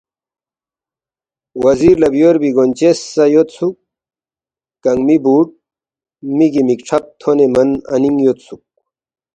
[1.63, 3.75] وزیر لہ بیوربی گونچس سہ یودسُوک،
[4.83, 5.49] کنگمی بُوٹ،
[6.35, 8.63] مِگی مِک کھرب تھونے من اَنینگ یودسُوک